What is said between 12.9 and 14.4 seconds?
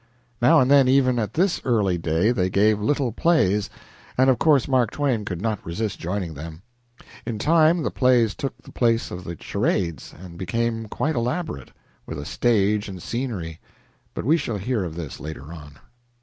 scenery, but we